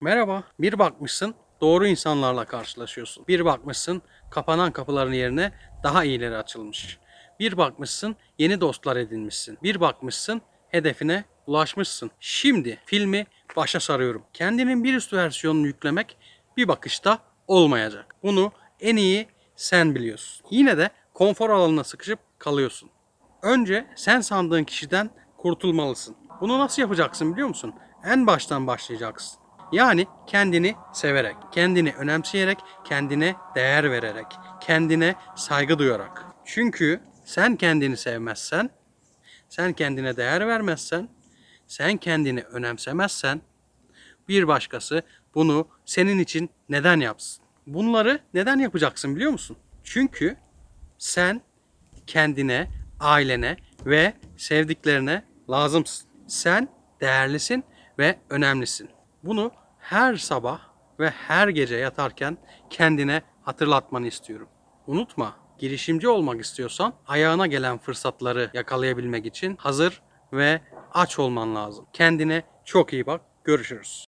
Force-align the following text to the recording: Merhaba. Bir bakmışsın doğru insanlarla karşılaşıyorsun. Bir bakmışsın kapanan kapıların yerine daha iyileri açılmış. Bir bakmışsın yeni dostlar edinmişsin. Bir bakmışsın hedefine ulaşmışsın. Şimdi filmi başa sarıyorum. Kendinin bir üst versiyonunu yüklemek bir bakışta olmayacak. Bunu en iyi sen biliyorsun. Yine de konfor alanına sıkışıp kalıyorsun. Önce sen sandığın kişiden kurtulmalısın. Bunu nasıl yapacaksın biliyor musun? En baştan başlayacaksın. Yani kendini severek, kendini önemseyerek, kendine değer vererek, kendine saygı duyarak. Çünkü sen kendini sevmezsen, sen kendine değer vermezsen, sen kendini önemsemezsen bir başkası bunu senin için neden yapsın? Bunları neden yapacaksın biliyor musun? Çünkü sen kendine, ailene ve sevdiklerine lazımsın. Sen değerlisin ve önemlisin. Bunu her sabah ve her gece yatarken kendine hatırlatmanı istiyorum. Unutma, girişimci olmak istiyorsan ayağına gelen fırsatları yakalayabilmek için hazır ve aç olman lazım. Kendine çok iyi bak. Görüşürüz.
Merhaba. 0.00 0.42
Bir 0.60 0.78
bakmışsın 0.78 1.34
doğru 1.60 1.86
insanlarla 1.86 2.44
karşılaşıyorsun. 2.44 3.24
Bir 3.28 3.44
bakmışsın 3.44 4.02
kapanan 4.30 4.72
kapıların 4.72 5.12
yerine 5.12 5.52
daha 5.82 6.04
iyileri 6.04 6.36
açılmış. 6.36 6.98
Bir 7.40 7.56
bakmışsın 7.56 8.16
yeni 8.38 8.60
dostlar 8.60 8.96
edinmişsin. 8.96 9.58
Bir 9.62 9.80
bakmışsın 9.80 10.42
hedefine 10.68 11.24
ulaşmışsın. 11.46 12.10
Şimdi 12.20 12.78
filmi 12.86 13.26
başa 13.56 13.80
sarıyorum. 13.80 14.22
Kendinin 14.32 14.84
bir 14.84 14.94
üst 14.94 15.12
versiyonunu 15.12 15.66
yüklemek 15.66 16.16
bir 16.56 16.68
bakışta 16.68 17.18
olmayacak. 17.46 18.14
Bunu 18.22 18.52
en 18.80 18.96
iyi 18.96 19.28
sen 19.56 19.94
biliyorsun. 19.94 20.46
Yine 20.50 20.78
de 20.78 20.90
konfor 21.14 21.50
alanına 21.50 21.84
sıkışıp 21.84 22.18
kalıyorsun. 22.38 22.90
Önce 23.42 23.86
sen 23.96 24.20
sandığın 24.20 24.64
kişiden 24.64 25.10
kurtulmalısın. 25.36 26.16
Bunu 26.40 26.58
nasıl 26.58 26.82
yapacaksın 26.82 27.32
biliyor 27.32 27.48
musun? 27.48 27.74
En 28.04 28.26
baştan 28.26 28.66
başlayacaksın. 28.66 29.47
Yani 29.72 30.06
kendini 30.26 30.74
severek, 30.92 31.36
kendini 31.52 31.92
önemseyerek, 31.92 32.58
kendine 32.84 33.34
değer 33.54 33.90
vererek, 33.90 34.26
kendine 34.60 35.14
saygı 35.36 35.78
duyarak. 35.78 36.24
Çünkü 36.44 37.00
sen 37.24 37.56
kendini 37.56 37.96
sevmezsen, 37.96 38.70
sen 39.48 39.72
kendine 39.72 40.16
değer 40.16 40.48
vermezsen, 40.48 41.08
sen 41.66 41.96
kendini 41.96 42.42
önemsemezsen 42.42 43.40
bir 44.28 44.48
başkası 44.48 45.02
bunu 45.34 45.68
senin 45.84 46.18
için 46.18 46.50
neden 46.68 47.00
yapsın? 47.00 47.44
Bunları 47.66 48.20
neden 48.34 48.58
yapacaksın 48.58 49.16
biliyor 49.16 49.32
musun? 49.32 49.56
Çünkü 49.84 50.36
sen 50.98 51.40
kendine, 52.06 52.68
ailene 53.00 53.56
ve 53.86 54.12
sevdiklerine 54.36 55.24
lazımsın. 55.50 56.08
Sen 56.26 56.68
değerlisin 57.00 57.64
ve 57.98 58.18
önemlisin. 58.30 58.97
Bunu 59.22 59.50
her 59.78 60.16
sabah 60.16 60.60
ve 61.00 61.10
her 61.10 61.48
gece 61.48 61.76
yatarken 61.76 62.38
kendine 62.70 63.22
hatırlatmanı 63.42 64.06
istiyorum. 64.06 64.48
Unutma, 64.86 65.36
girişimci 65.58 66.08
olmak 66.08 66.40
istiyorsan 66.40 66.92
ayağına 67.06 67.46
gelen 67.46 67.78
fırsatları 67.78 68.50
yakalayabilmek 68.54 69.26
için 69.26 69.56
hazır 69.56 70.02
ve 70.32 70.60
aç 70.92 71.18
olman 71.18 71.54
lazım. 71.54 71.86
Kendine 71.92 72.42
çok 72.64 72.92
iyi 72.92 73.06
bak. 73.06 73.20
Görüşürüz. 73.44 74.06